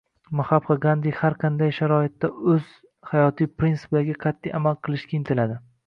Mahatma 0.37 0.77
Gandi 0.85 1.11
har 1.17 1.37
qanday 1.43 1.75
sharoitda 1.79 2.31
oʻz 2.55 2.73
hayotiy 3.13 3.53
prinsiplariga 3.61 4.21
qatʼiy 4.29 4.61
amal 4.63 4.85
qilishga 4.89 5.21
intiladi 5.23 5.65